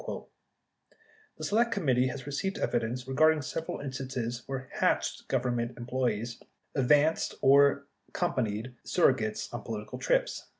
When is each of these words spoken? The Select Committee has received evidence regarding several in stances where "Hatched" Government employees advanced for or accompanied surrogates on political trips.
The 1.37 1.43
Select 1.43 1.71
Committee 1.71 2.07
has 2.07 2.25
received 2.25 2.57
evidence 2.57 3.07
regarding 3.07 3.43
several 3.43 3.79
in 3.79 3.91
stances 3.91 4.41
where 4.47 4.67
"Hatched" 4.71 5.27
Government 5.27 5.77
employees 5.77 6.41
advanced 6.73 7.33
for 7.37 7.37
or 7.47 7.87
accompanied 8.09 8.73
surrogates 8.83 9.53
on 9.53 9.61
political 9.61 9.99
trips. 9.99 10.47